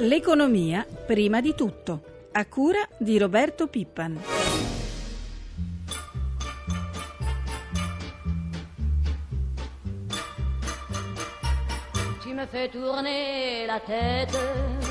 L'economia 0.00 0.86
prima 1.06 1.40
di 1.40 1.56
tutto, 1.56 2.28
a 2.30 2.46
cura 2.46 2.86
di 2.98 3.18
Roberto 3.18 3.66
Pippan. 3.66 4.20
Tu 12.22 12.32
me 12.32 12.46
fais 12.46 12.70
tourner 12.70 13.66
la 13.66 13.80
tête. 13.80 14.87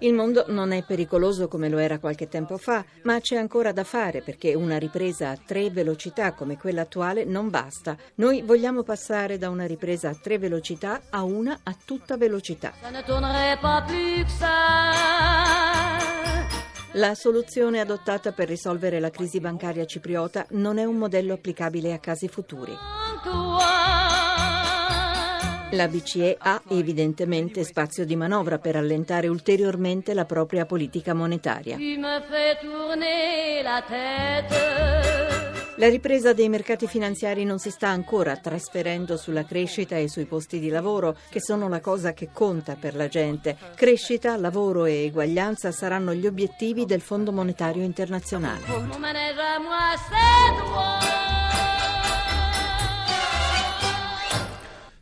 Il 0.00 0.14
mondo 0.14 0.46
non 0.48 0.72
è 0.72 0.82
pericoloso 0.82 1.46
come 1.46 1.68
lo 1.68 1.78
era 1.78 2.00
qualche 2.00 2.26
tempo 2.26 2.56
fa, 2.58 2.84
ma 3.02 3.20
c'è 3.20 3.36
ancora 3.36 3.70
da 3.70 3.84
fare 3.84 4.20
perché 4.20 4.54
una 4.54 4.78
ripresa 4.78 5.30
a 5.30 5.36
tre 5.36 5.70
velocità 5.70 6.32
come 6.32 6.58
quella 6.58 6.80
attuale 6.80 7.24
non 7.24 7.50
basta. 7.50 7.96
Noi 8.16 8.42
vogliamo 8.42 8.82
passare 8.82 9.38
da 9.38 9.48
una 9.48 9.64
ripresa 9.64 10.08
a 10.08 10.18
tre 10.20 10.38
velocità 10.38 11.02
a 11.10 11.22
una 11.22 11.60
a 11.62 11.76
tutta 11.84 12.16
velocità. 12.16 12.72
La 16.94 17.14
soluzione 17.14 17.78
adottata 17.78 18.32
per 18.32 18.48
risolvere 18.48 18.98
la 18.98 19.10
crisi 19.10 19.38
bancaria 19.38 19.84
cipriota 19.84 20.44
non 20.50 20.78
è 20.78 20.84
un 20.84 20.96
modello 20.96 21.34
applicabile 21.34 21.92
a 21.92 22.00
casi 22.00 22.26
futuri. 22.26 22.76
La 25.72 25.86
BCE 25.86 26.36
ha 26.36 26.60
evidentemente 26.68 27.62
spazio 27.62 28.04
di 28.04 28.16
manovra 28.16 28.58
per 28.58 28.74
allentare 28.74 29.28
ulteriormente 29.28 30.14
la 30.14 30.24
propria 30.24 30.66
politica 30.66 31.14
monetaria. 31.14 31.76
La 35.76 35.88
ripresa 35.88 36.32
dei 36.32 36.48
mercati 36.48 36.88
finanziari 36.88 37.44
non 37.44 37.58
si 37.58 37.70
sta 37.70 37.88
ancora 37.88 38.36
trasferendo 38.36 39.16
sulla 39.16 39.44
crescita 39.44 39.96
e 39.96 40.08
sui 40.08 40.24
posti 40.24 40.58
di 40.58 40.70
lavoro, 40.70 41.16
che 41.30 41.40
sono 41.40 41.68
la 41.68 41.80
cosa 41.80 42.12
che 42.14 42.30
conta 42.32 42.74
per 42.74 42.96
la 42.96 43.06
gente. 43.06 43.56
Crescita, 43.76 44.36
lavoro 44.36 44.86
e 44.86 45.04
eguaglianza 45.04 45.70
saranno 45.70 46.12
gli 46.12 46.26
obiettivi 46.26 46.84
del 46.84 47.00
Fondo 47.00 47.30
Monetario 47.30 47.84
Internazionale. 47.84 48.64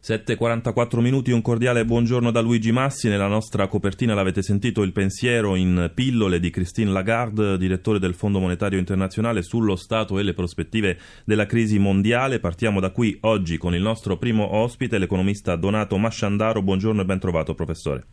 7.44 0.08 1.00
minuti, 1.00 1.32
un 1.32 1.42
cordiale 1.42 1.84
buongiorno 1.84 2.30
da 2.30 2.40
Luigi 2.40 2.72
Massi. 2.72 3.10
Nella 3.10 3.26
nostra 3.26 3.66
copertina 3.66 4.14
l'avete 4.14 4.40
sentito 4.40 4.80
il 4.80 4.92
pensiero 4.92 5.54
in 5.54 5.90
pillole 5.94 6.40
di 6.40 6.48
Christine 6.48 6.90
Lagarde, 6.90 7.58
direttore 7.58 7.98
del 7.98 8.14
Fondo 8.14 8.40
Monetario 8.40 8.78
Internazionale, 8.78 9.42
sullo 9.42 9.76
stato 9.76 10.18
e 10.18 10.22
le 10.22 10.32
prospettive 10.32 10.96
della 11.26 11.44
crisi 11.44 11.78
mondiale. 11.78 12.40
Partiamo 12.40 12.80
da 12.80 12.88
qui 12.88 13.18
oggi 13.20 13.58
con 13.58 13.74
il 13.74 13.82
nostro 13.82 14.16
primo 14.16 14.56
ospite, 14.56 14.96
l'economista 14.96 15.56
Donato 15.56 15.98
Masciandaro. 15.98 16.62
Buongiorno 16.62 17.02
e 17.02 17.04
ben 17.04 17.18
trovato, 17.18 17.54
professore. 17.54 18.06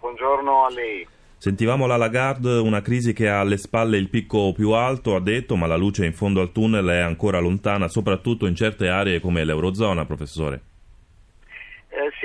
Buongiorno 0.00 0.64
a 0.64 0.70
lei. 0.70 1.04
Sentivamo 1.38 1.86
la 1.86 1.96
Lagarde, 1.96 2.52
una 2.58 2.82
crisi 2.82 3.12
che 3.12 3.28
ha 3.28 3.40
alle 3.40 3.56
spalle 3.56 3.96
il 3.96 4.10
picco 4.10 4.52
più 4.52 4.70
alto, 4.70 5.16
ha 5.16 5.20
detto, 5.20 5.56
ma 5.56 5.66
la 5.66 5.76
luce 5.76 6.06
in 6.06 6.12
fondo 6.12 6.40
al 6.40 6.52
tunnel 6.52 6.86
è 6.86 6.98
ancora 6.98 7.40
lontana, 7.40 7.88
soprattutto 7.88 8.46
in 8.46 8.54
certe 8.54 8.88
aree 8.88 9.18
come 9.18 9.44
l'Eurozona, 9.44 10.04
professore. 10.04 10.68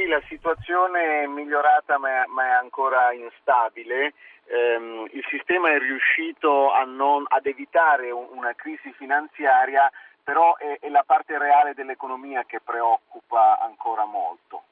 La 0.08 0.22
situazione 0.28 1.24
è 1.24 1.26
migliorata 1.26 1.98
ma 1.98 2.24
è, 2.24 2.26
ma 2.28 2.46
è 2.46 2.52
ancora 2.52 3.12
instabile. 3.12 4.14
Ehm, 4.48 5.08
il 5.12 5.26
sistema 5.30 5.72
è 5.72 5.80
riuscito 5.80 6.72
non- 6.86 7.26
ad 7.28 7.46
evitare 7.46 8.12
un- 8.12 8.28
una 8.32 8.54
crisi 8.54 8.92
finanziaria, 8.94 9.92
però 10.24 10.56
è, 10.58 10.78
è 10.80 10.90
la 10.90 11.04
parte 11.06 11.38
reale 11.38 11.74
dell'economia 11.74 12.44
che 12.46 12.60
preoccupa 12.62 13.60
ancora 13.60 14.06
molto. 14.06 14.64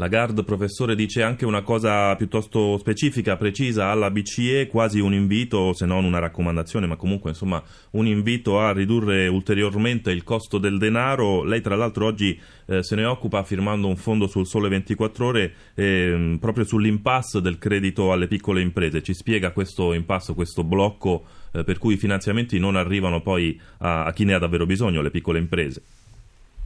Lagarde, 0.00 0.44
professore, 0.44 0.94
dice 0.94 1.24
anche 1.24 1.44
una 1.44 1.62
cosa 1.62 2.14
piuttosto 2.14 2.78
specifica, 2.78 3.36
precisa 3.36 3.90
alla 3.90 4.12
BCE, 4.12 4.68
quasi 4.68 5.00
un 5.00 5.12
invito, 5.12 5.72
se 5.72 5.86
non 5.86 6.04
una 6.04 6.20
raccomandazione, 6.20 6.86
ma 6.86 6.94
comunque 6.94 7.30
insomma 7.30 7.60
un 7.90 8.06
invito 8.06 8.60
a 8.60 8.70
ridurre 8.70 9.26
ulteriormente 9.26 10.12
il 10.12 10.22
costo 10.22 10.58
del 10.58 10.78
denaro. 10.78 11.42
Lei 11.42 11.60
tra 11.60 11.74
l'altro 11.74 12.06
oggi 12.06 12.40
eh, 12.66 12.84
se 12.84 12.94
ne 12.94 13.06
occupa 13.06 13.42
firmando 13.42 13.88
un 13.88 13.96
fondo 13.96 14.28
sul 14.28 14.46
Sole 14.46 14.68
24 14.68 15.26
ore 15.26 15.54
eh, 15.74 16.36
proprio 16.40 16.62
sull'impasse 16.62 17.40
del 17.40 17.58
credito 17.58 18.12
alle 18.12 18.28
piccole 18.28 18.60
imprese. 18.60 19.02
Ci 19.02 19.14
spiega 19.14 19.50
questo 19.50 19.92
impasse, 19.94 20.32
questo 20.32 20.62
blocco 20.62 21.24
eh, 21.52 21.64
per 21.64 21.78
cui 21.78 21.94
i 21.94 21.98
finanziamenti 21.98 22.60
non 22.60 22.76
arrivano 22.76 23.20
poi 23.20 23.60
a, 23.78 24.04
a 24.04 24.12
chi 24.12 24.22
ne 24.22 24.34
ha 24.34 24.38
davvero 24.38 24.64
bisogno, 24.64 25.02
le 25.02 25.10
piccole 25.10 25.40
imprese. 25.40 25.82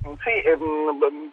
Sì, 0.03 0.35
ehm, 0.45 1.32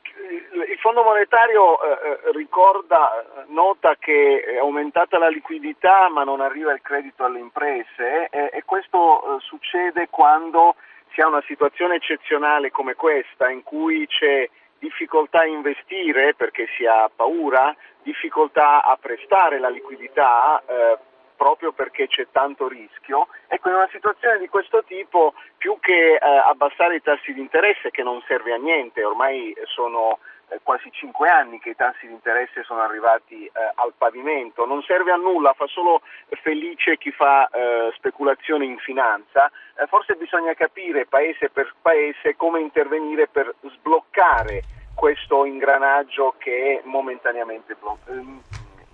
Fondo 0.80 1.04
monetario 1.04 1.82
eh, 1.82 1.90
eh, 1.90 2.32
ricorda, 2.32 3.20
eh, 3.20 3.44
nota 3.48 3.96
che 4.00 4.42
è 4.44 4.58
aumentata 4.58 5.18
la 5.18 5.28
liquidità 5.28 6.08
ma 6.10 6.24
non 6.24 6.40
arriva 6.40 6.72
il 6.72 6.82
credito 6.82 7.26
alle 7.26 7.40
imprese 7.40 8.30
eh, 8.30 8.50
e 8.54 8.64
questo 8.64 9.22
eh, 9.22 9.40
succede 9.42 10.08
quando 10.10 10.76
si 11.12 11.20
ha 11.20 11.28
una 11.28 11.44
situazione 11.46 11.96
eccezionale 11.96 12.72
come 12.72 12.96
questa 12.96 13.50
in 13.50 13.62
cui 13.64 14.08
c'è 14.08 14.50
difficoltà 14.80 15.40
a 15.40 15.48
investire 15.48 16.34
perché 16.34 16.68
si 16.78 16.86
ha 16.86 17.10
paura, 17.14 17.76
difficoltà 18.02 18.82
a 18.82 18.98
prestare 19.00 19.60
la 19.60 19.70
liquidità 19.70 20.64
eh, 20.66 20.98
proprio 21.40 21.72
perché 21.72 22.08
c'è 22.08 22.28
tanto 22.34 22.68
rischio. 22.68 23.28
Ecco, 23.48 23.70
in 23.70 23.76
una 23.76 23.88
situazione 23.94 24.40
di 24.40 24.50
questo 24.50 24.84
tipo, 24.84 25.34
più 25.56 25.78
che 25.80 26.16
eh, 26.16 26.20
abbassare 26.20 26.98
i 26.98 27.02
tassi 27.02 27.32
di 27.34 27.40
interesse, 27.40 27.92
che 27.92 28.04
non 28.04 28.22
serve 28.28 28.54
a 28.54 28.58
niente, 28.58 29.06
ormai 29.06 29.56
sono 29.64 30.20
eh, 30.50 30.60
quasi 30.62 30.92
cinque 30.92 31.30
anni 31.30 31.60
che 31.60 31.70
i 31.70 31.76
tassi 31.78 32.08
di 32.08 32.12
interesse 32.12 32.64
sono 32.64 32.82
arrivati 32.82 33.46
eh, 33.46 33.52
al 33.76 33.94
pavimento, 33.98 34.66
non 34.66 34.82
serve 34.82 35.14
a 35.14 35.16
nulla, 35.16 35.54
fa 35.54 35.66
solo 35.68 36.02
felice 36.42 36.98
chi 36.98 37.12
fa 37.12 37.48
eh, 37.48 37.94
speculazione 37.96 38.66
in 38.66 38.78
finanza, 38.78 39.50
eh, 39.80 39.88
forse 39.88 40.16
bisogna 40.16 40.54
capire 40.56 41.06
paese 41.06 41.50
per 41.50 41.74
paese 41.82 42.36
come 42.36 42.60
intervenire 42.60 43.30
per 43.30 43.56
sbloccare 43.62 44.64
questo 44.94 45.46
ingranaggio 45.46 46.36
che 46.38 46.82
è 46.84 46.86
momentaneamente 46.86 47.76
blo- 47.76 48.00
ehm, 48.10 48.42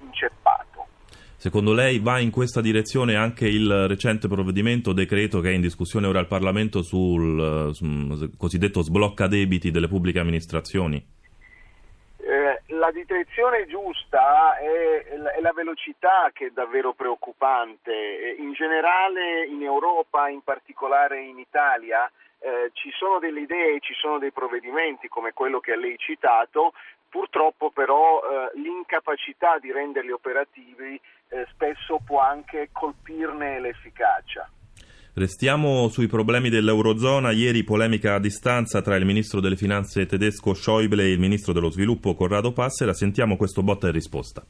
inceppato. 0.01 0.84
Secondo 1.38 1.73
lei 1.73 2.00
va 2.00 2.19
in 2.19 2.31
questa 2.31 2.59
direzione 2.59 3.16
anche 3.16 3.47
il 3.47 3.88
recente 3.88 4.28
provvedimento 4.28 4.94
decreto 4.94 5.41
che 5.41 5.50
è 5.50 5.53
in 5.53 5.62
discussione 5.62 6.07
ora 6.07 6.19
al 6.19 6.28
Parlamento 6.28 6.81
sul, 6.81 7.69
sul 7.73 8.31
cosiddetto 8.38 8.81
sblocca 8.81 9.28
debiti 9.28 9.69
delle 9.69 9.88
pubbliche 9.88 10.19
amministrazioni? 10.19 11.03
Eh, 12.18 12.62
la 12.74 12.90
direzione 12.90 13.68
giusta 13.68 14.57
è, 14.57 15.16
la 15.40 15.51
velocità 15.53 16.31
che 16.34 16.47
è 16.47 16.50
davvero 16.51 16.94
preoccupante. 16.94 17.91
Eh, 17.91 18.35
In 18.40 18.53
generale 18.53 19.45
in 19.45 19.62
Europa, 19.62 20.29
in 20.29 20.41
particolare 20.41 21.22
in 21.22 21.38
Italia, 21.38 22.09
eh, 22.40 22.72
ci 22.74 22.90
sono 22.97 23.19
delle 23.19 23.41
idee, 23.41 23.79
ci 23.81 23.94
sono 23.94 24.18
dei 24.18 24.31
provvedimenti 24.31 25.07
come 25.07 25.34
quello 25.34 25.59
che 25.59 25.74
ha 25.74 25.78
lei 25.78 25.97
citato, 25.97 26.74
purtroppo 27.07 27.69
però 27.69 28.22
eh, 28.22 28.59
l'incapacità 28.59 29.59
di 29.59 29.72
renderli 29.72 30.12
operativi 30.12 31.00
eh, 31.30 31.46
spesso 31.52 32.00
può 32.06 32.19
anche 32.19 32.69
colpirne 32.72 33.59
l'efficacia. 33.59 34.50
Restiamo 35.13 35.88
sui 35.88 36.08
problemi 36.08 36.50
dell'Eurozona. 36.50 37.31
Ieri 37.31 37.63
polemica 37.63 38.16
a 38.16 38.19
distanza 38.19 38.81
tra 38.81 38.97
il 38.97 39.06
ministro 39.06 39.40
delle 39.40 39.56
finanze 39.56 40.06
tedesco 40.06 40.53
Schäuble 40.53 41.03
e 41.03 41.12
il 41.12 41.19
ministro 41.19 41.53
dello 41.53 41.69
sviluppo 41.69 42.16
Corrado 42.16 42.52
Passera. 42.52 42.94
Sentiamo 42.94 43.38
questo 43.38 43.63
botta 43.63 43.88
e 43.88 43.91
risposta. 43.91 44.46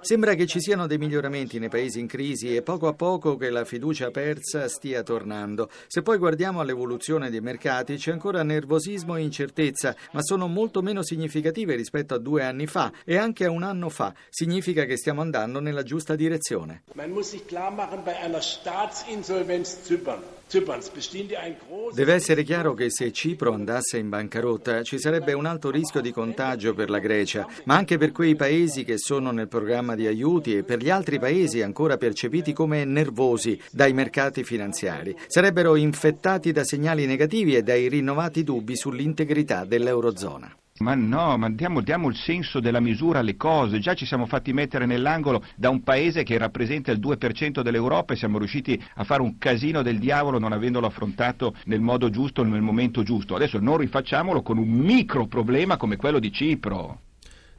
Sembra 0.00 0.34
che 0.34 0.46
ci 0.46 0.60
siano 0.60 0.86
dei 0.86 0.98
miglioramenti 0.98 1.58
nei 1.58 1.68
paesi 1.68 2.00
in 2.00 2.06
crisi 2.06 2.54
e 2.54 2.62
poco 2.62 2.86
a 2.86 2.94
poco 2.94 3.36
che 3.36 3.50
la 3.50 3.64
fiducia 3.64 4.10
persa 4.10 4.68
stia 4.68 5.02
tornando. 5.02 5.68
Se 5.86 6.02
poi 6.02 6.16
guardiamo 6.18 6.60
all'evoluzione 6.60 7.30
dei 7.30 7.40
mercati 7.40 7.96
c'è 7.96 8.12
ancora 8.12 8.42
nervosismo 8.42 9.16
e 9.16 9.22
incertezza, 9.22 9.94
ma 10.12 10.22
sono 10.22 10.46
molto 10.46 10.82
meno 10.82 11.02
significative 11.02 11.74
rispetto 11.74 12.14
a 12.14 12.18
due 12.18 12.42
anni 12.42 12.66
fa 12.66 12.92
e 13.04 13.16
anche 13.16 13.44
a 13.44 13.50
un 13.50 13.62
anno 13.62 13.88
fa. 13.88 14.14
Significa 14.30 14.84
che 14.84 14.96
stiamo 14.96 15.20
andando 15.20 15.60
nella 15.60 15.82
giusta 15.82 16.14
direzione. 16.14 16.82
Man 16.94 17.10
muss 17.10 17.28
sich 17.28 17.44
klar 17.46 17.72
machen, 17.72 18.02
bei 18.04 18.16
einer 18.16 18.42
Staatsinsolvenz 18.42 19.82
Zypern, 19.82 20.22
Deve 21.92 22.14
essere 22.14 22.42
chiaro 22.42 22.72
che 22.72 22.90
se 22.90 23.12
Cipro 23.12 23.52
andasse 23.52 23.98
in 23.98 24.08
bancarotta 24.08 24.82
ci 24.82 24.98
sarebbe 24.98 25.34
un 25.34 25.44
alto 25.44 25.70
rischio 25.70 26.00
di 26.00 26.10
contagio 26.10 26.72
per 26.72 26.88
la 26.88 26.98
Grecia, 26.98 27.46
ma 27.64 27.76
anche 27.76 27.98
per 27.98 28.12
quei 28.12 28.34
paesi 28.34 28.82
che 28.82 28.96
sono 28.96 29.30
nel 29.30 29.48
programma 29.48 29.94
di 29.94 30.06
aiuti 30.06 30.56
e 30.56 30.62
per 30.62 30.78
gli 30.78 30.88
altri 30.88 31.18
paesi 31.18 31.60
ancora 31.60 31.98
percepiti 31.98 32.54
come 32.54 32.84
nervosi 32.84 33.60
dai 33.70 33.92
mercati 33.92 34.42
finanziari. 34.42 35.14
Sarebbero 35.26 35.76
infettati 35.76 36.50
da 36.50 36.64
segnali 36.64 37.04
negativi 37.04 37.54
e 37.54 37.62
dai 37.62 37.88
rinnovati 37.88 38.42
dubbi 38.42 38.74
sull'integrità 38.74 39.64
dell'Eurozona. 39.66 40.57
Ma 40.78 40.94
no, 40.94 41.36
ma 41.36 41.50
diamo, 41.50 41.80
diamo, 41.80 42.08
il 42.08 42.16
senso 42.16 42.60
della 42.60 42.80
misura 42.80 43.18
alle 43.18 43.36
cose. 43.36 43.78
Già 43.78 43.94
ci 43.94 44.06
siamo 44.06 44.26
fatti 44.26 44.52
mettere 44.52 44.86
nell'angolo 44.86 45.42
da 45.56 45.70
un 45.70 45.82
paese 45.82 46.22
che 46.22 46.38
rappresenta 46.38 46.92
il 46.92 47.00
2% 47.00 47.60
dell'Europa 47.62 48.12
e 48.12 48.16
siamo 48.16 48.38
riusciti 48.38 48.80
a 48.94 49.04
fare 49.04 49.22
un 49.22 49.38
casino 49.38 49.82
del 49.82 49.98
diavolo 49.98 50.38
non 50.38 50.52
avendolo 50.52 50.86
affrontato 50.86 51.54
nel 51.64 51.80
modo 51.80 52.10
giusto, 52.10 52.44
nel 52.44 52.62
momento 52.62 53.02
giusto. 53.02 53.34
Adesso 53.34 53.58
non 53.58 53.78
rifacciamolo 53.78 54.42
con 54.42 54.58
un 54.58 54.68
micro 54.68 55.26
problema 55.26 55.76
come 55.76 55.96
quello 55.96 56.18
di 56.18 56.32
Cipro. 56.32 57.00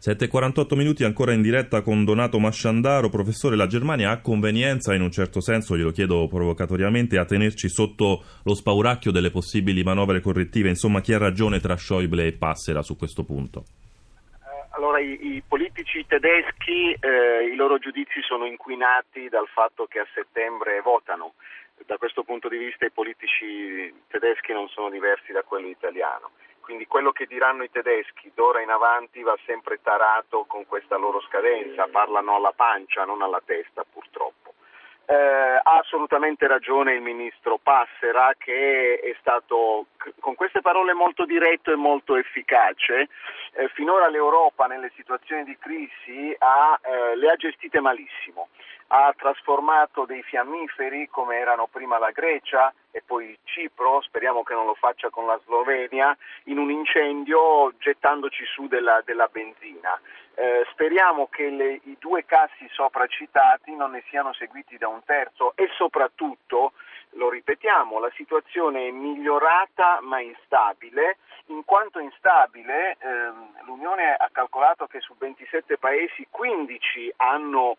7.48 0.01 0.77
minuti 0.77 1.03
ancora 1.03 1.33
in 1.33 1.41
diretta 1.41 1.81
con 1.81 2.05
Donato 2.05 2.39
Masciandaro. 2.39 3.09
Professore, 3.09 3.57
la 3.57 3.67
Germania 3.67 4.11
ha 4.11 4.21
convenienza, 4.21 4.95
in 4.95 5.01
un 5.01 5.11
certo 5.11 5.41
senso, 5.41 5.75
glielo 5.75 5.91
chiedo 5.91 6.25
provocatoriamente, 6.29 7.19
a 7.19 7.25
tenerci 7.25 7.67
sotto 7.67 8.23
lo 8.45 8.55
spauracchio 8.55 9.11
delle 9.11 9.29
possibili 9.29 9.83
manovre 9.83 10.21
correttive? 10.21 10.69
Insomma, 10.69 11.01
chi 11.01 11.11
ha 11.11 11.17
ragione 11.17 11.59
tra 11.59 11.75
Schäuble 11.75 12.27
e 12.27 12.31
Passera 12.31 12.81
su 12.81 12.95
questo 12.95 13.25
punto? 13.25 13.65
Eh, 14.39 14.67
allora, 14.69 15.01
i, 15.01 15.35
i, 15.35 15.43
politici 15.45 16.05
tedeschi, 16.07 16.95
eh, 16.97 17.49
i 17.51 17.55
loro 17.57 17.77
giudizi 17.77 18.21
sono 18.21 18.45
inquinati 18.45 19.27
dal 19.27 19.49
fatto 19.53 19.85
che 19.85 19.99
a 19.99 20.07
settembre 20.13 20.79
votano. 20.79 21.33
Da 21.85 21.97
questo 21.97 22.23
punto 22.23 22.47
di 22.47 22.57
vista 22.57 22.85
i 22.85 22.91
politici 22.91 23.93
tedeschi 24.07 24.53
non 24.53 24.69
sono 24.69 24.89
diversi 24.89 25.33
da 25.33 25.43
quelli 25.43 25.71
italiani 25.71 26.23
quindi 26.69 26.85
quello 26.85 27.11
che 27.11 27.25
diranno 27.25 27.63
i 27.63 27.71
tedeschi 27.71 28.31
d'ora 28.35 28.61
in 28.61 28.69
avanti 28.69 29.23
va 29.23 29.35
sempre 29.47 29.79
tarato 29.81 30.45
con 30.45 30.67
questa 30.67 30.97
loro 30.97 31.19
scadenza, 31.21 31.87
parlano 31.87 32.35
alla 32.35 32.53
pancia, 32.55 33.05
non 33.05 33.23
alla 33.23 33.41
testa 33.43 33.83
purtroppo. 33.91 34.53
Eh, 35.07 35.15
ha 35.15 35.77
assolutamente 35.79 36.45
ragione 36.45 36.93
il 36.93 37.01
ministro 37.01 37.57
Passera 37.57 38.35
che 38.37 38.99
è 38.99 39.15
stato 39.19 39.87
con 40.19 40.35
queste 40.35 40.61
parole 40.61 40.93
molto 40.93 41.25
diretto 41.25 41.71
e 41.71 41.75
molto 41.75 42.15
efficace. 42.15 43.09
Eh, 43.53 43.67
finora 43.69 44.07
l'Europa 44.07 44.67
nelle 44.67 44.91
situazioni 44.95 45.43
di 45.45 45.57
crisi 45.57 46.35
ha, 46.37 46.79
eh, 46.83 47.15
le 47.15 47.31
ha 47.31 47.35
gestite 47.35 47.79
malissimo 47.79 48.49
ha 48.91 49.13
trasformato 49.15 50.05
dei 50.05 50.23
fiammiferi 50.23 51.09
come 51.09 51.37
erano 51.37 51.67
prima 51.67 51.99
la 51.99 52.09
Grecia 52.09 52.73
e 52.91 53.01
poi 53.05 53.37
Cipro, 53.43 54.01
speriamo 54.01 54.43
che 54.43 54.53
non 54.53 54.65
lo 54.65 54.73
faccia 54.73 55.09
con 55.09 55.25
la 55.25 55.39
Slovenia, 55.45 56.15
in 56.45 56.57
un 56.57 56.71
incendio 56.71 57.73
gettandoci 57.77 58.43
su 58.45 58.67
della, 58.67 59.01
della 59.05 59.27
benzina. 59.31 59.99
Eh, 60.35 60.65
speriamo 60.71 61.27
che 61.27 61.49
le, 61.49 61.81
i 61.83 61.97
due 61.99 62.25
cassi 62.25 62.67
sopra 62.71 63.05
citati 63.07 63.75
non 63.75 63.91
ne 63.91 64.03
siano 64.09 64.33
seguiti 64.33 64.77
da 64.77 64.87
un 64.87 65.03
terzo 65.03 65.53
e 65.55 65.69
soprattutto, 65.75 66.73
lo 67.13 67.29
ripetiamo, 67.29 67.99
la 67.99 68.11
situazione 68.15 68.87
è 68.87 68.91
migliorata 68.91 69.99
ma 70.01 70.21
instabile. 70.21 71.17
In 71.47 71.65
quanto 71.65 71.99
instabile, 71.99 72.95
ehm, 72.99 73.65
l'Unione 73.65 74.13
ha 74.13 74.29
calcolato 74.31 74.85
che 74.85 74.99
su 75.01 75.15
27 75.17 75.77
paesi 75.77 76.27
15 76.29 77.13
hanno 77.17 77.77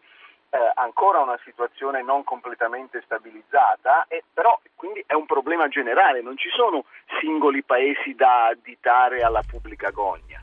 eh, 0.51 0.59
ancora 0.75 1.21
una 1.21 1.39
situazione 1.45 2.03
non 2.03 2.25
completamente 2.25 3.01
stabilizzata, 3.05 4.07
e, 4.09 4.25
però 4.33 4.59
quindi 4.75 5.03
è 5.07 5.15
un 5.15 5.27
problema 5.27 5.69
generale, 5.69 6.23
non 6.23 6.37
ci 6.37 6.49
sono 6.55 6.85
singoli 7.21 7.63
paesi 7.63 8.15
da 8.15 8.49
additare 8.49 9.23
alla 9.23 9.43
pubblica 9.47 9.91
gogna. 9.91 10.43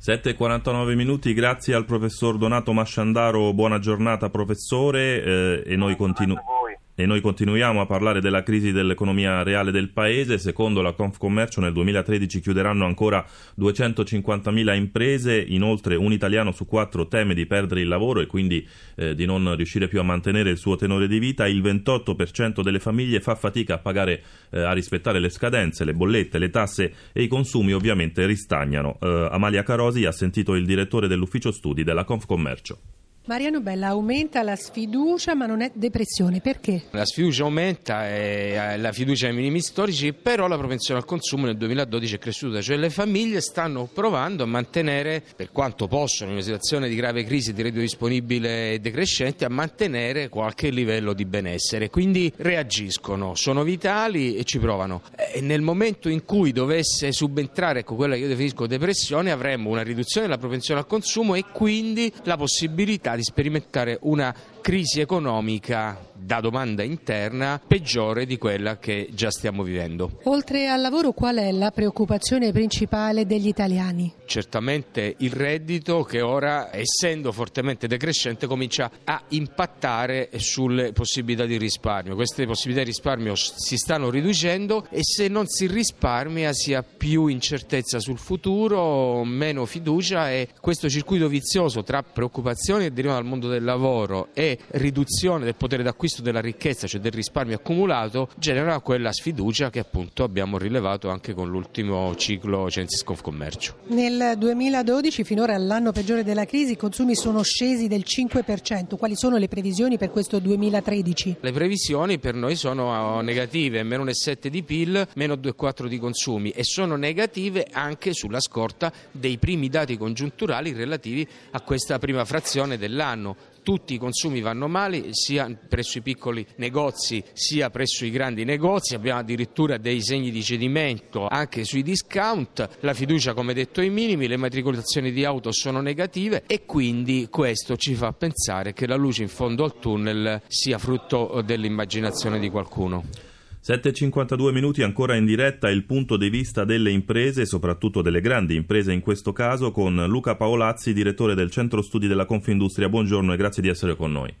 7.49 0.00 0.94
minuti, 0.94 1.32
grazie 1.32 1.74
al 1.74 1.86
professor 1.86 2.36
Donato 2.36 2.72
Masciandaro, 2.72 3.54
buona 3.54 3.78
giornata 3.78 4.28
professore 4.28 5.22
eh, 5.22 5.62
e 5.64 5.76
noi 5.76 5.96
continuiamo. 5.96 6.63
E 6.96 7.06
noi 7.06 7.20
continuiamo 7.20 7.80
a 7.80 7.86
parlare 7.86 8.20
della 8.20 8.44
crisi 8.44 8.70
dell'economia 8.70 9.42
reale 9.42 9.72
del 9.72 9.90
paese. 9.90 10.38
Secondo 10.38 10.80
la 10.80 10.92
Confcommercio 10.92 11.60
nel 11.60 11.72
2013 11.72 12.40
chiuderanno 12.40 12.84
ancora 12.84 13.26
250.000 13.58 14.76
imprese, 14.76 15.44
inoltre 15.44 15.96
un 15.96 16.12
italiano 16.12 16.52
su 16.52 16.66
quattro 16.66 17.08
teme 17.08 17.34
di 17.34 17.46
perdere 17.46 17.80
il 17.80 17.88
lavoro 17.88 18.20
e 18.20 18.26
quindi 18.26 18.64
eh, 18.94 19.16
di 19.16 19.26
non 19.26 19.56
riuscire 19.56 19.88
più 19.88 19.98
a 19.98 20.04
mantenere 20.04 20.50
il 20.50 20.56
suo 20.56 20.76
tenore 20.76 21.08
di 21.08 21.18
vita. 21.18 21.48
Il 21.48 21.62
28% 21.62 22.62
delle 22.62 22.78
famiglie 22.78 23.18
fa 23.18 23.34
fatica 23.34 23.74
a 23.74 23.78
pagare, 23.78 24.22
eh, 24.50 24.60
a 24.60 24.72
rispettare 24.72 25.18
le 25.18 25.30
scadenze, 25.30 25.84
le 25.84 25.94
bollette, 25.94 26.38
le 26.38 26.50
tasse 26.50 26.94
e 27.12 27.24
i 27.24 27.26
consumi 27.26 27.72
ovviamente 27.72 28.24
ristagnano. 28.24 28.98
Eh, 29.00 29.28
Amalia 29.32 29.64
Carosi 29.64 30.04
ha 30.04 30.12
sentito 30.12 30.54
il 30.54 30.64
direttore 30.64 31.08
dell'ufficio 31.08 31.50
studi 31.50 31.82
della 31.82 32.04
Confcommercio. 32.04 32.78
Mariano 33.26 33.62
Bella, 33.62 33.86
aumenta 33.86 34.42
la 34.42 34.54
sfiducia 34.54 35.34
ma 35.34 35.46
non 35.46 35.62
è 35.62 35.70
depressione, 35.72 36.42
perché? 36.42 36.82
La 36.90 37.06
sfiducia 37.06 37.44
aumenta, 37.44 38.06
e 38.06 38.76
la 38.76 38.92
fiducia 38.92 39.28
ai 39.28 39.32
minimi 39.32 39.62
storici, 39.62 40.12
però 40.12 40.46
la 40.46 40.58
propensione 40.58 41.00
al 41.00 41.06
consumo 41.06 41.46
nel 41.46 41.56
2012 41.56 42.16
è 42.16 42.18
cresciuta, 42.18 42.60
cioè 42.60 42.76
le 42.76 42.90
famiglie 42.90 43.40
stanno 43.40 43.88
provando 43.90 44.42
a 44.42 44.46
mantenere, 44.46 45.22
per 45.34 45.50
quanto 45.52 45.88
possono, 45.88 46.28
in 46.28 46.36
una 46.36 46.44
situazione 46.44 46.86
di 46.86 46.94
grave 46.96 47.24
crisi 47.24 47.54
di 47.54 47.62
reddito 47.62 47.80
disponibile 47.80 48.78
decrescente, 48.82 49.46
a 49.46 49.48
mantenere 49.48 50.28
qualche 50.28 50.68
livello 50.68 51.14
di 51.14 51.24
benessere, 51.24 51.88
quindi 51.88 52.30
reagiscono, 52.36 53.34
sono 53.34 53.62
vitali 53.62 54.36
e 54.36 54.44
ci 54.44 54.58
provano. 54.58 55.00
E 55.16 55.40
nel 55.40 55.62
momento 55.62 56.10
in 56.10 56.26
cui 56.26 56.52
dovesse 56.52 57.10
subentrare 57.10 57.78
ecco, 57.78 57.94
quella 57.94 58.16
che 58.16 58.20
io 58.20 58.28
definisco 58.28 58.66
depressione 58.66 59.30
avremmo 59.30 59.70
una 59.70 59.82
riduzione 59.82 60.26
della 60.26 60.38
propensione 60.38 60.80
al 60.80 60.86
consumo 60.86 61.34
e 61.36 61.44
quindi 61.50 62.12
la 62.24 62.36
possibilità 62.36 63.12
di 63.16 63.22
sperimentare 63.22 63.98
una 64.02 64.34
crisi 64.64 65.00
economica 65.00 66.00
da 66.14 66.40
domanda 66.40 66.82
interna 66.82 67.60
peggiore 67.64 68.24
di 68.24 68.38
quella 68.38 68.78
che 68.78 69.10
già 69.12 69.30
stiamo 69.30 69.62
vivendo. 69.62 70.20
Oltre 70.22 70.68
al 70.68 70.80
lavoro, 70.80 71.12
qual 71.12 71.36
è 71.36 71.52
la 71.52 71.70
preoccupazione 71.70 72.50
principale 72.50 73.26
degli 73.26 73.46
italiani? 73.46 74.10
Certamente 74.24 75.16
il 75.18 75.32
reddito 75.32 76.02
che 76.02 76.22
ora, 76.22 76.74
essendo 76.74 77.30
fortemente 77.30 77.86
decrescente, 77.86 78.46
comincia 78.46 78.90
a 79.04 79.22
impattare 79.28 80.30
sulle 80.36 80.92
possibilità 80.92 81.44
di 81.44 81.58
risparmio. 81.58 82.14
Queste 82.14 82.46
possibilità 82.46 82.84
di 82.84 82.90
risparmio 82.90 83.34
si 83.34 83.76
stanno 83.76 84.08
riducendo 84.08 84.86
e 84.88 85.00
se 85.02 85.28
non 85.28 85.46
si 85.46 85.66
risparmia 85.66 86.54
si 86.54 86.72
ha 86.72 86.82
più 86.82 87.26
incertezza 87.26 88.00
sul 88.00 88.18
futuro, 88.18 89.24
meno 89.24 89.66
fiducia 89.66 90.30
e 90.30 90.48
questo 90.58 90.88
circuito 90.88 91.28
vizioso 91.28 91.82
tra 91.82 92.02
preoccupazioni 92.02 92.84
che 92.84 92.92
derivano 92.94 93.20
dal 93.20 93.28
mondo 93.28 93.48
del 93.48 93.62
lavoro 93.62 94.28
e 94.32 94.52
riduzione 94.68 95.44
del 95.44 95.54
potere 95.54 95.82
d'acquisto 95.82 96.22
della 96.22 96.40
ricchezza, 96.40 96.86
cioè 96.86 97.00
del 97.00 97.12
risparmio 97.12 97.56
accumulato, 97.56 98.28
genera 98.36 98.80
quella 98.80 99.12
sfiducia 99.12 99.70
che 99.70 99.78
appunto 99.78 100.24
abbiamo 100.24 100.58
rilevato 100.58 101.08
anche 101.08 101.34
con 101.34 101.48
l'ultimo 101.48 102.14
ciclo 102.16 102.70
Censis 102.70 103.02
Confcommercio. 103.02 103.76
Nel 103.88 104.34
2012, 104.38 105.24
finora 105.24 105.54
all'anno 105.54 105.92
peggiore 105.92 106.24
della 106.24 106.44
crisi, 106.44 106.72
i 106.72 106.76
consumi 106.76 107.14
sono 107.14 107.42
scesi 107.42 107.88
del 107.88 108.04
5%. 108.06 108.96
Quali 108.96 109.16
sono 109.16 109.36
le 109.36 109.48
previsioni 109.48 109.98
per 109.98 110.10
questo 110.10 110.38
2013? 110.38 111.36
Le 111.40 111.52
previsioni 111.52 112.18
per 112.18 112.34
noi 112.34 112.56
sono 112.56 113.20
negative, 113.20 113.82
meno 113.82 114.04
1,7 114.04 114.48
di 114.48 114.62
PIL, 114.62 115.08
meno 115.14 115.34
2,4 115.34 115.86
di 115.86 115.98
consumi 115.98 116.50
e 116.50 116.64
sono 116.64 116.96
negative 116.96 117.66
anche 117.70 118.12
sulla 118.12 118.40
scorta 118.40 118.92
dei 119.10 119.38
primi 119.38 119.68
dati 119.68 119.96
congiunturali 119.96 120.72
relativi 120.72 121.26
a 121.52 121.60
questa 121.60 121.98
prima 121.98 122.24
frazione 122.24 122.78
dell'anno 122.78 123.36
tutti 123.64 123.94
i 123.94 123.98
consumi 123.98 124.40
vanno 124.42 124.68
male 124.68 125.08
sia 125.10 125.50
presso 125.68 125.98
i 125.98 126.02
piccoli 126.02 126.46
negozi 126.56 127.24
sia 127.32 127.70
presso 127.70 128.04
i 128.04 128.10
grandi 128.10 128.44
negozi, 128.44 128.94
abbiamo 128.94 129.20
addirittura 129.20 129.78
dei 129.78 130.02
segni 130.02 130.30
di 130.30 130.42
cedimento 130.42 131.26
anche 131.26 131.64
sui 131.64 131.82
discount, 131.82 132.68
la 132.80 132.94
fiducia 132.94 133.32
come 133.34 133.54
detto 133.54 133.80
ai 133.80 133.90
minimi, 133.90 134.28
le 134.28 134.36
matricolazioni 134.36 135.10
di 135.10 135.24
auto 135.24 135.50
sono 135.50 135.80
negative 135.80 136.44
e 136.46 136.64
quindi 136.64 137.28
questo 137.30 137.76
ci 137.76 137.94
fa 137.94 138.12
pensare 138.12 138.72
che 138.72 138.86
la 138.86 138.96
luce 138.96 139.22
in 139.22 139.28
fondo 139.28 139.64
al 139.64 139.78
tunnel 139.78 140.42
sia 140.46 140.78
frutto 140.78 141.42
dell'immaginazione 141.44 142.38
di 142.38 142.50
qualcuno. 142.50 143.32
7.52 143.66 144.52
minuti 144.52 144.82
ancora 144.82 145.16
in 145.16 145.24
diretta 145.24 145.70
il 145.70 145.84
punto 145.84 146.18
di 146.18 146.28
vista 146.28 146.66
delle 146.66 146.90
imprese, 146.90 147.46
soprattutto 147.46 148.02
delle 148.02 148.20
grandi 148.20 148.56
imprese 148.56 148.92
in 148.92 149.00
questo 149.00 149.32
caso, 149.32 149.70
con 149.70 150.04
Luca 150.06 150.34
Paolazzi, 150.34 150.92
direttore 150.92 151.34
del 151.34 151.50
Centro 151.50 151.80
Studi 151.80 152.06
della 152.06 152.26
Confindustria. 152.26 152.90
Buongiorno 152.90 153.32
e 153.32 153.36
grazie 153.38 153.62
di 153.62 153.70
essere 153.70 153.96
con 153.96 154.12
noi. 154.12 154.36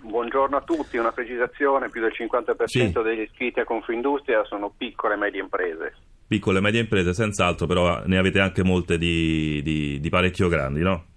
Buongiorno 0.00 0.56
a 0.56 0.62
tutti, 0.62 0.96
una 0.96 1.12
precisazione, 1.12 1.90
più 1.90 2.00
del 2.00 2.14
50% 2.18 2.64
sì. 2.64 2.90
degli 3.02 3.20
iscritti 3.20 3.60
a 3.60 3.66
Confindustria 3.66 4.42
sono 4.46 4.72
piccole 4.74 5.16
e 5.16 5.18
medie 5.18 5.42
imprese. 5.42 5.94
Piccole 6.26 6.56
e 6.56 6.62
medie 6.62 6.80
imprese, 6.80 7.12
senz'altro, 7.12 7.66
però 7.66 8.02
ne 8.06 8.16
avete 8.16 8.40
anche 8.40 8.64
molte 8.64 8.96
di, 8.96 9.60
di, 9.62 10.00
di 10.00 10.08
parecchio 10.08 10.48
grandi, 10.48 10.80
no? 10.80 11.11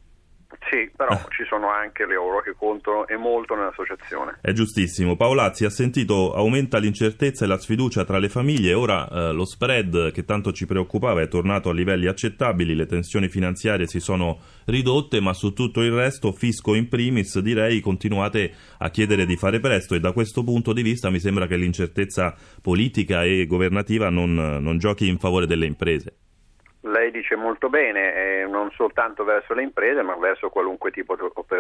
Sì, 0.70 0.90
però 0.96 1.12
ah. 1.12 1.26
ci 1.30 1.46
sono 1.48 1.70
anche 1.70 2.06
le 2.06 2.14
euro 2.14 2.42
che 2.42 2.54
contano 2.58 3.08
e 3.08 3.18
molto 3.18 3.56
nell'associazione. 3.56 4.40
È 4.42 4.52
giustissimo. 4.52 5.16
Paolazzi 5.16 5.64
ha 5.64 5.70
sentito 5.70 6.34
aumenta 6.34 6.80
l'incertezza 6.80 7.46
e 7.46 7.48
la 7.48 7.60
sfiducia 7.60 8.04
tra 8.04 8.18
le 8.18 8.30
famiglie. 8.30 8.74
Ora 8.74 9.08
eh, 9.08 9.32
lo 9.32 9.46
spread 9.46 10.12
che 10.12 10.26
tanto 10.26 10.52
ci 10.52 10.66
preoccupava 10.66 11.22
è 11.22 11.28
tornato 11.28 11.70
a 11.70 11.74
livelli 11.74 12.08
accettabili, 12.08 12.74
le 12.74 12.88
tensioni 12.88 13.30
finanziarie 13.30 13.86
si 13.88 14.00
sono 14.00 14.40
ridotte, 14.66 15.20
ma 15.20 15.34
su 15.34 15.54
tutto 15.54 15.82
il 15.82 15.92
resto, 15.92 16.32
fisco 16.32 16.74
in 16.74 16.90
primis, 16.90 17.38
direi 17.40 17.80
continuate 17.80 18.54
a 18.80 18.90
chiedere 18.90 19.26
di 19.26 19.36
fare 19.36 19.60
presto 19.60 19.94
e 19.94 20.00
da 20.00 20.14
questo 20.14 20.44
punto 20.44 20.74
di 20.74 20.82
vista 20.82 21.10
mi 21.10 21.20
sembra 21.20 21.46
che 21.46 21.58
l'incertezza 21.58 22.36
politica 22.62 23.24
e 23.24 23.46
governativa 23.46 24.10
non, 24.10 24.34
non 24.34 24.78
giochi 24.80 25.08
in 25.08 25.20
favore 25.20 25.46
delle 25.46 25.68
imprese. 25.68 26.18
Lei 26.86 27.12
dice 27.12 27.36
molto 27.36 27.70
bene, 27.70 28.14
eh, 28.14 28.46
non 28.48 28.70
soltanto 28.72 29.24
verso 29.24 29.54
le 29.54 29.64
imprese, 29.64 30.02
ma 30.04 30.16
verso 30.16 30.50
qualunque 30.50 30.92
tipo 30.92 31.16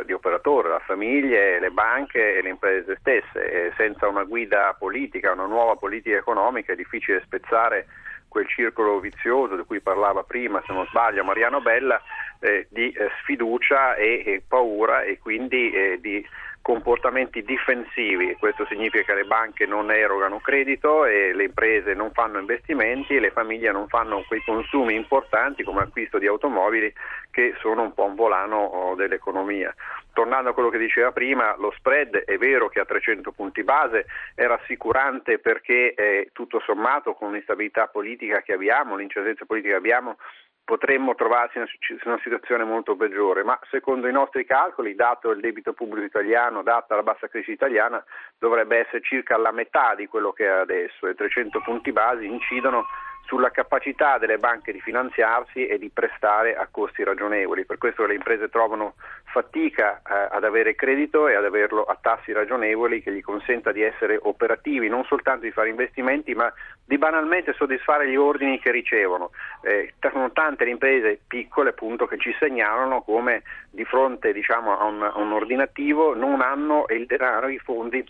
di 0.05 0.13
operatore, 0.13 0.69
le 0.69 0.79
famiglie, 0.85 1.59
le 1.59 1.71
banche 1.71 2.35
e 2.37 2.41
le 2.41 2.49
imprese 2.49 2.97
stesse. 2.99 3.51
E 3.51 3.73
senza 3.75 4.07
una 4.07 4.23
guida 4.23 4.75
politica, 4.77 5.31
una 5.31 5.47
nuova 5.47 5.75
politica 5.75 6.17
economica 6.17 6.73
è 6.73 6.75
difficile 6.75 7.21
spezzare 7.25 7.87
quel 8.27 8.47
circolo 8.47 8.99
vizioso 8.99 9.55
di 9.55 9.63
cui 9.63 9.79
parlava 9.79 10.23
prima, 10.23 10.61
se 10.67 10.73
non 10.73 10.85
sbaglio, 10.87 11.23
Mariano 11.23 11.61
Bella, 11.61 12.01
eh, 12.39 12.67
di 12.69 12.91
eh, 12.91 13.09
sfiducia 13.21 13.95
e, 13.95 14.23
e, 14.25 14.43
paura 14.47 15.03
e 15.03 15.17
quindi 15.19 15.71
eh, 15.71 15.97
di 16.01 16.23
comportamenti 16.65 17.43
difensivi, 17.43 18.35
questo 18.39 18.65
significa 18.65 19.03
che 19.03 19.13
le 19.13 19.25
banche 19.25 19.67
non 19.67 19.91
erogano 19.91 20.39
credito 20.39 21.05
e 21.05 21.31
le 21.31 21.43
imprese 21.43 21.93
non 21.93 22.09
fanno 22.11 22.39
investimenti 22.39 23.15
e 23.15 23.19
le 23.19 23.29
famiglie 23.29 23.71
non 23.71 23.87
fanno 23.87 24.23
quei 24.27 24.41
consumi 24.43 24.95
importanti 24.95 25.61
come 25.61 25.81
acquisto 25.81 26.17
di 26.17 26.25
automobili 26.25 26.91
che 27.29 27.53
sono 27.59 27.83
un 27.83 27.93
po' 27.93 28.05
un 28.05 28.15
volano 28.15 28.57
oh, 28.57 28.95
dell'economia. 28.95 29.71
Tornando 30.11 30.49
a 30.49 30.53
quello 30.53 30.69
che 30.69 30.79
diceva 30.79 31.11
prima, 31.11 31.55
lo 31.55 31.71
spread 31.77 32.23
è 32.23 32.37
vero 32.39 32.67
che 32.67 32.79
a 32.79 32.85
300 32.85 33.31
punti 33.31 33.63
base 33.63 34.07
è 34.33 34.47
rassicurante 34.47 35.37
perché 35.37 35.93
eh, 35.93 36.29
tutto 36.33 36.59
sommato 36.65 37.13
con 37.13 37.33
l'instabilità 37.33 37.85
politica 37.89 38.41
che 38.41 38.53
abbiamo, 38.53 38.95
l'incertezza 38.95 39.45
politica 39.45 39.73
che 39.73 39.79
abbiamo, 39.79 40.17
potremmo 40.65 41.13
trovarci 41.13 41.59
in 41.59 41.65
una 42.05 42.19
situazione 42.23 42.63
molto 42.63 42.95
peggiore, 42.95 43.43
ma 43.43 43.57
secondo 43.69 44.07
i 44.07 44.11
nostri 44.11 44.45
calcoli, 44.45 44.95
dato 44.95 45.29
il 45.29 45.39
debito 45.39 45.73
pubblico 45.73 46.07
italiano, 46.07 46.63
data 46.63 46.95
la 46.95 47.03
bassa 47.03 47.27
crisi 47.27 47.51
italiana, 47.51 48.03
dovrebbe 48.39 48.79
essere 48.79 49.01
circa 49.01 49.37
la 49.37 49.51
metà 49.51 49.93
di 49.93 50.07
quello 50.07 50.31
che 50.33 50.45
è 50.45 50.49
adesso 50.49 51.07
e 51.07 51.13
300 51.13 51.61
punti 51.61 51.91
basi 51.91 52.25
incidono 52.25 52.85
sulla 53.25 53.49
capacità 53.49 54.17
delle 54.17 54.37
banche 54.37 54.71
di 54.71 54.79
finanziarsi 54.79 55.65
e 55.65 55.77
di 55.77 55.89
prestare 55.89 56.55
a 56.55 56.67
costi 56.69 57.03
ragionevoli. 57.03 57.65
Per 57.65 57.77
questo 57.77 58.05
le 58.05 58.15
imprese 58.15 58.49
trovano 58.49 58.95
fatica 59.25 59.97
eh, 59.97 60.27
ad 60.31 60.43
avere 60.43 60.75
credito 60.75 61.27
e 61.27 61.35
ad 61.35 61.43
averlo 61.43 61.83
a 61.83 61.97
tassi 61.99 62.31
ragionevoli 62.31 63.01
che 63.01 63.11
gli 63.11 63.21
consenta 63.21 63.71
di 63.71 63.81
essere 63.81 64.17
operativi, 64.21 64.87
non 64.87 65.03
soltanto 65.05 65.45
di 65.45 65.51
fare 65.51 65.69
investimenti, 65.69 66.33
ma 66.33 66.51
di 66.85 66.97
banalmente 66.97 67.53
soddisfare 67.53 68.07
gli 68.07 68.15
ordini 68.15 68.59
che 68.59 68.71
ricevono. 68.71 69.31
Eh, 69.61 69.93
sono 70.11 70.31
tante 70.31 70.63
le 70.63 70.71
imprese 70.71 71.19
piccole 71.27 71.71
appunto 71.71 72.05
che 72.05 72.17
ci 72.17 72.33
segnalano 72.39 73.01
come 73.01 73.41
di 73.71 73.83
fronte 73.83 74.31
diciamo, 74.31 74.77
a, 74.79 74.83
un, 74.85 75.01
a 75.01 75.17
un 75.17 75.31
ordinativo 75.33 76.15
non 76.15 76.41
hanno 76.41 76.85
il 76.89 77.05
denaro, 77.05 77.49
i 77.49 77.57
fondi 77.57 78.05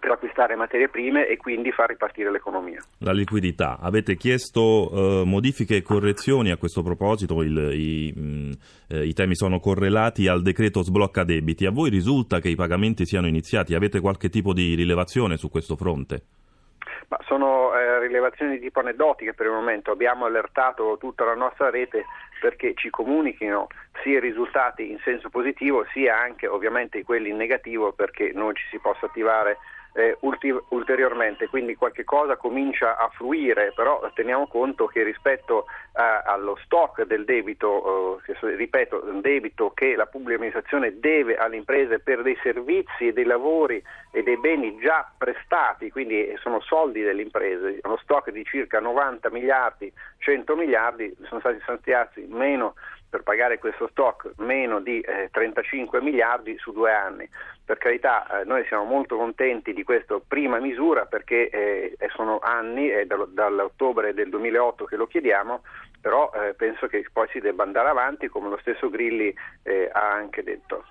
per 0.00 0.10
acquistare 0.10 0.56
materie 0.56 0.88
prime 0.88 1.28
e 1.28 1.36
quindi 1.36 1.70
far 1.70 1.90
ripartire 1.90 2.30
l'economia. 2.32 2.82
La 2.98 3.12
liquidità. 3.12 3.78
Avete 3.80 4.16
chiesto 4.16 4.90
eh, 4.90 5.24
modifiche 5.24 5.76
e 5.76 5.82
correzioni 5.82 6.50
a 6.50 6.56
questo 6.56 6.82
proposito, 6.82 7.42
il, 7.42 7.56
i, 7.72 8.12
mh, 8.14 8.20
mm, 8.20 8.50
eh, 8.88 9.06
i, 9.06 9.12
temi 9.12 9.36
sono 9.36 9.60
correlati 9.60 10.26
al 10.26 10.42
decreto 10.42 10.82
sblocca 10.82 11.22
debiti. 11.22 11.66
A 11.66 11.70
voi 11.70 11.90
risulta 11.90 12.40
che 12.40 12.48
i 12.48 12.56
pagamenti 12.56 13.06
siano 13.06 13.28
iniziati? 13.28 13.74
Avete 13.74 14.00
qualche 14.00 14.28
tipo 14.28 14.52
di 14.52 14.74
rilevazione 14.74 15.36
su 15.36 15.48
questo 15.48 15.76
fronte? 15.76 16.22
Ma 17.08 17.18
sono 17.26 17.74
eh, 17.74 17.98
rilevazioni 18.00 18.52
di 18.52 18.60
tipo 18.60 18.80
aneddotiche 18.80 19.34
per 19.34 19.46
il 19.46 19.52
momento, 19.52 19.90
abbiamo 19.90 20.26
allertato 20.26 20.96
tutta 20.98 21.24
la 21.24 21.34
nostra 21.34 21.68
rete 21.70 22.04
perché 22.40 22.72
ci 22.74 22.88
comunichino 22.88 23.66
sia 24.02 24.16
i 24.16 24.20
risultati 24.20 24.90
in 24.90 24.98
senso 25.04 25.28
positivo 25.28 25.84
sia 25.92 26.18
anche 26.18 26.46
ovviamente 26.46 27.04
quelli 27.04 27.28
in 27.28 27.36
negativo 27.36 27.92
perché 27.92 28.32
non 28.32 28.54
ci 28.54 28.64
si 28.70 28.78
possa 28.78 29.06
attivare 29.06 29.58
eh, 29.92 30.16
ulti- 30.20 30.54
ulteriormente, 30.68 31.48
quindi 31.48 31.74
qualche 31.74 32.04
cosa 32.04 32.36
comincia 32.36 32.96
a 32.96 33.08
fluire, 33.08 33.72
però 33.74 34.08
teniamo 34.14 34.46
conto 34.46 34.86
che 34.86 35.02
rispetto 35.02 35.66
a- 35.94 36.22
allo 36.22 36.56
stock 36.64 37.02
del 37.04 37.24
debito, 37.24 38.20
eh, 38.26 38.56
ripeto, 38.56 39.00
debito 39.20 39.70
che 39.74 39.96
la 39.96 40.06
pubblica 40.06 40.36
amministrazione 40.36 40.98
deve 40.98 41.36
alle 41.36 41.56
imprese 41.56 41.98
per 41.98 42.22
dei 42.22 42.38
servizi 42.42 43.08
e 43.08 43.12
dei 43.12 43.24
lavori 43.24 43.82
e 44.12 44.22
dei 44.22 44.38
beni 44.38 44.78
già 44.78 45.10
prestati, 45.16 45.90
quindi 45.90 46.32
sono 46.40 46.60
soldi 46.60 47.02
delle 47.02 47.22
imprese, 47.22 47.80
uno 47.82 47.98
stock 47.98 48.30
di 48.30 48.44
circa 48.44 48.80
90 48.80 49.30
miliardi, 49.30 49.92
100 50.18 50.56
miliardi, 50.56 51.14
sono 51.24 51.40
stati 51.40 51.58
stanziati 51.62 52.26
meno 52.28 52.74
per 53.10 53.22
pagare 53.22 53.58
questo 53.58 53.88
stock 53.88 54.30
meno 54.36 54.80
di 54.80 55.00
eh, 55.00 55.28
35 55.32 56.00
miliardi 56.00 56.56
su 56.58 56.72
due 56.72 56.92
anni. 56.92 57.28
Per 57.64 57.76
carità, 57.76 58.40
eh, 58.40 58.44
noi 58.44 58.64
siamo 58.66 58.84
molto 58.84 59.16
contenti 59.16 59.72
di 59.72 59.82
questa 59.82 60.18
prima 60.26 60.58
misura 60.58 61.06
perché 61.06 61.50
eh, 61.50 61.96
sono 62.14 62.38
anni, 62.38 62.88
è 62.88 63.04
dall'ottobre 63.04 64.14
del 64.14 64.28
2008 64.30 64.84
che 64.84 64.96
lo 64.96 65.06
chiediamo, 65.06 65.62
però 66.00 66.30
eh, 66.32 66.54
penso 66.54 66.86
che 66.86 67.04
poi 67.12 67.28
si 67.30 67.40
debba 67.40 67.64
andare 67.64 67.88
avanti 67.88 68.28
come 68.28 68.48
lo 68.48 68.58
stesso 68.58 68.88
Grilli 68.88 69.34
eh, 69.64 69.90
ha 69.92 70.12
anche 70.12 70.42
detto. 70.42 70.84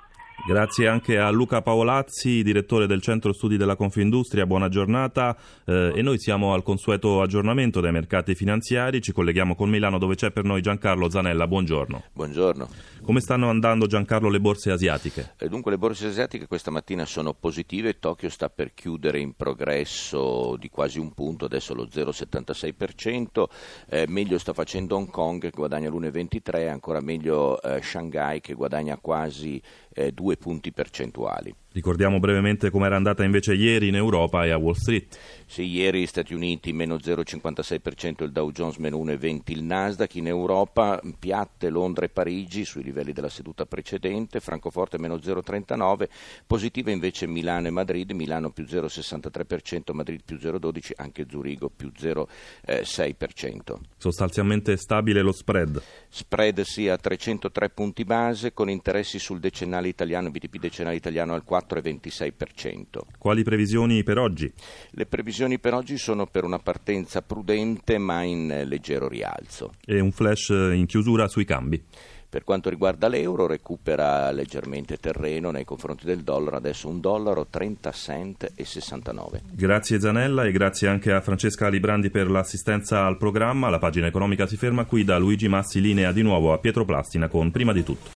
Grazie 0.47 0.87
anche 0.87 1.19
a 1.19 1.29
Luca 1.29 1.61
Paolazzi, 1.61 2.41
direttore 2.41 2.87
del 2.87 3.01
Centro 3.01 3.33
Studi 3.33 3.55
della 3.55 3.75
Confindustria. 3.75 4.47
Buona 4.47 4.67
giornata. 4.67 5.37
Eh, 5.63 5.91
e 5.95 6.01
noi 6.01 6.17
siamo 6.17 6.53
al 6.53 6.63
consueto 6.63 7.21
aggiornamento 7.21 7.81
dei 7.81 7.91
mercati 7.91 8.33
finanziari. 8.33 9.01
Ci 9.01 9.11
colleghiamo 9.11 9.53
con 9.53 9.69
Milano 9.69 9.99
dove 9.99 10.15
c'è 10.15 10.31
per 10.31 10.45
noi 10.45 10.61
Giancarlo 10.61 11.09
Zanella. 11.09 11.45
Buongiorno. 11.45 12.03
Buongiorno. 12.13 12.67
Come 13.03 13.21
stanno 13.21 13.49
andando 13.49 13.85
Giancarlo 13.85 14.29
le 14.29 14.39
borse 14.39 14.71
asiatiche? 14.71 15.33
Eh, 15.37 15.47
dunque 15.47 15.71
le 15.71 15.77
borse 15.77 16.07
asiatiche 16.07 16.47
questa 16.47 16.71
mattina 16.71 17.05
sono 17.05 17.33
positive. 17.33 17.99
Tokyo 17.99 18.29
sta 18.29 18.49
per 18.49 18.73
chiudere 18.73 19.19
in 19.19 19.35
progresso 19.35 20.55
di 20.57 20.69
quasi 20.69 20.99
un 20.99 21.13
punto, 21.13 21.45
adesso 21.45 21.73
lo 21.73 21.85
0,76%. 21.85 23.49
Eh, 23.89 24.05
meglio 24.07 24.37
sta 24.37 24.53
facendo 24.53 24.95
Hong 24.95 25.09
Kong 25.09 25.41
che 25.41 25.51
guadagna 25.51 25.89
l'1,23, 25.89 26.69
ancora 26.69 27.01
meglio 27.01 27.61
eh, 27.61 27.81
Shanghai 27.81 28.41
che 28.41 28.53
guadagna 28.53 28.97
quasi 28.97 29.61
eh, 29.93 30.11
due 30.11 30.37
punti 30.37 30.71
percentuali. 30.71 31.53
Ricordiamo 31.71 32.19
brevemente 32.19 32.71
com'era 32.71 32.95
andata 32.95 33.23
invece 33.23 33.53
ieri 33.53 33.89
in 33.89 33.95
Europa 33.95 34.43
e 34.43 34.49
a 34.49 34.57
Wall 34.57 34.73
Street. 34.73 35.15
Sì, 35.45 35.65
ieri 35.65 36.07
Stati 36.07 36.33
Uniti 36.33 36.73
meno 36.73 36.95
0,56%, 36.95 38.23
il 38.23 38.31
Dow 38.31 38.51
Jones 38.51 38.77
meno 38.77 38.97
1,20%, 38.97 39.41
il 39.45 39.63
Nasdaq 39.63 40.15
in 40.15 40.25
Europa 40.25 40.99
piatte 41.19 41.69
Londra 41.69 42.05
e 42.05 42.09
Parigi 42.09 42.65
sui 42.65 42.81
livelli 42.81 43.13
della 43.13 43.29
seduta 43.29 43.67
precedente, 43.67 44.39
Francoforte 44.39 44.97
meno 44.97 45.17
0,39%, 45.17 46.07
positive 46.47 46.91
invece 46.91 47.27
Milano 47.27 47.67
e 47.67 47.71
Madrid, 47.71 48.09
Milano 48.11 48.49
più 48.49 48.63
0,63%, 48.63 49.93
Madrid 49.93 50.21
più 50.25 50.37
0,12%, 50.37 50.91
anche 50.95 51.27
Zurigo 51.29 51.69
più 51.69 51.91
0,6%. 51.95 53.75
Sostanzialmente 53.95 54.75
stabile 54.75 55.21
lo 55.21 55.31
spread? 55.31 55.81
Spread 56.09 56.61
sì 56.61 56.87
a 56.89 56.97
303 56.97 57.69
punti 57.69 58.05
base 58.05 58.53
con 58.53 58.71
interessi 58.71 59.19
sul 59.19 59.39
decennale 59.39 59.87
italiano, 59.87 60.31
BTP 60.31 60.57
decennale 60.57 60.95
italiano 60.95 61.35
al 61.35 61.43
4%. 61.47 61.57
4,26%. 61.67 62.99
Quali 63.17 63.43
previsioni 63.43 64.03
per 64.03 64.17
oggi? 64.17 64.51
Le 64.91 65.05
previsioni 65.05 65.59
per 65.59 65.73
oggi 65.73 65.97
sono 65.97 66.25
per 66.25 66.43
una 66.43 66.59
partenza 66.59 67.21
prudente 67.21 67.97
ma 67.97 68.23
in 68.23 68.63
leggero 68.65 69.07
rialzo. 69.07 69.73
E 69.85 69.99
un 69.99 70.11
flash 70.11 70.49
in 70.49 70.85
chiusura 70.85 71.27
sui 71.27 71.45
cambi? 71.45 71.83
Per 72.29 72.43
quanto 72.43 72.69
riguarda 72.69 73.07
l'euro, 73.07 73.47
recupera 73.47 74.29
leggermente 74.29 74.97
terreno 74.97 75.49
nei 75.49 75.65
confronti 75.65 76.05
del 76.05 76.21
dollaro, 76.21 76.57
adesso 76.57 76.87
un 76.87 76.99
dollaro 76.99 77.47
30 77.49 77.91
cent 77.91 78.51
e 78.53 78.65
69. 78.65 79.41
Grazie 79.51 79.99
Zanella 79.99 80.43
e 80.43 80.51
grazie 80.51 80.87
anche 80.87 81.11
a 81.11 81.21
Francesca 81.21 81.69
Librandi 81.69 82.11
per 82.11 82.29
l'assistenza 82.29 83.03
al 83.03 83.17
programma. 83.17 83.69
La 83.69 83.79
pagina 83.79 84.05
economica 84.05 84.45
si 84.45 84.57
ferma 84.57 84.85
qui 84.85 85.03
da 85.03 85.17
Luigi 85.17 85.47
Massi, 85.47 85.81
linea 85.81 86.11
di 86.11 86.21
nuovo 86.21 86.53
a 86.53 86.59
Pietro 86.59 86.85
Plastina 86.85 87.27
con 87.29 87.49
Prima 87.49 87.73
di 87.73 87.83
tutto. 87.83 88.07